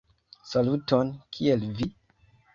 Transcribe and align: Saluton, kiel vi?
Saluton, 0.51 1.13
kiel 1.37 1.69
vi? 1.77 1.91